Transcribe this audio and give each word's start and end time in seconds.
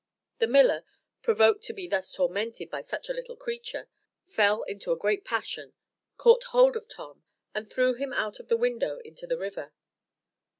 The 0.39 0.47
miller, 0.47 0.83
provoked 1.21 1.63
to 1.65 1.73
be 1.73 1.87
thus 1.87 2.11
tormented 2.11 2.71
by 2.71 2.81
such 2.81 3.07
a 3.07 3.13
little 3.13 3.35
creature, 3.35 3.87
fell 4.25 4.63
into 4.63 4.91
a 4.91 4.97
great 4.97 5.23
passion, 5.23 5.73
caught 6.17 6.45
hold 6.45 6.75
of 6.75 6.87
Tom, 6.87 7.23
and 7.53 7.69
threw 7.71 7.93
him 7.93 8.11
out 8.11 8.39
of 8.39 8.47
the 8.47 8.57
window 8.57 8.97
into 9.05 9.27
the 9.27 9.37
river. 9.37 9.73